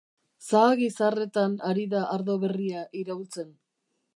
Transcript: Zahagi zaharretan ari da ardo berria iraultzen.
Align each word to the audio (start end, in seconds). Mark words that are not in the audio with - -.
Zahagi 0.45 0.87
zaharretan 0.93 1.53
ari 1.73 1.85
da 1.93 2.01
ardo 2.17 2.39
berria 2.45 2.85
iraultzen. 3.03 3.53